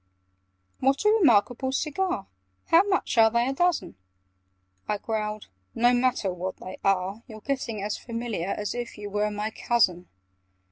[0.79, 2.25] "What a re markable cigar!
[2.69, 3.97] How much are they a dozen?"
[4.87, 7.21] I growled "No matter what they are!
[7.27, 10.07] You're getting as familiar As if you were my cousin!